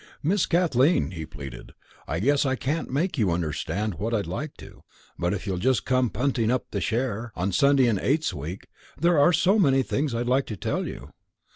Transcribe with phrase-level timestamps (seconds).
[0.23, 1.73] "Miss Kathleen," he pleaded,
[2.07, 4.81] "I guess I can't make you understand what I'd like to.
[5.19, 8.65] But if you'll just come punting up the Cher, on Sunday in Eights Week,
[8.99, 11.11] there are so many things I'd like to tell you."